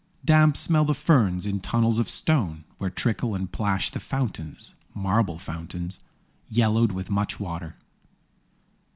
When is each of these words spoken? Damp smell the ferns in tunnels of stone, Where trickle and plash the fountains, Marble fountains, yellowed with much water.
Damp 0.25 0.57
smell 0.57 0.83
the 0.83 0.95
ferns 0.95 1.45
in 1.45 1.59
tunnels 1.59 1.99
of 1.99 2.09
stone, 2.09 2.63
Where 2.79 2.89
trickle 2.89 3.35
and 3.35 3.51
plash 3.51 3.91
the 3.91 3.99
fountains, 3.99 4.73
Marble 4.95 5.37
fountains, 5.37 5.99
yellowed 6.49 6.91
with 6.91 7.11
much 7.11 7.39
water. 7.39 7.75